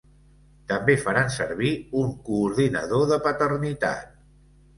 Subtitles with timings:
[0.71, 1.73] També faran servir
[2.05, 4.11] un coordinador de paternitat.